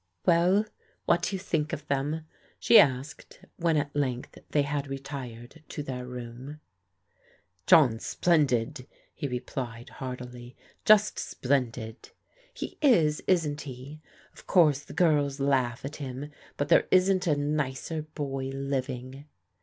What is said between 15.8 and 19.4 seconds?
at him, but there isn't a nicer boy living."